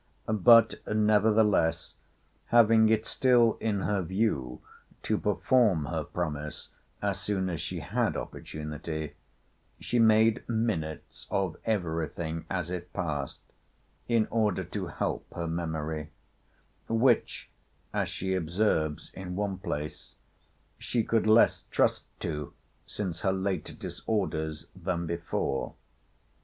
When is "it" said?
2.89-3.05, 12.71-12.91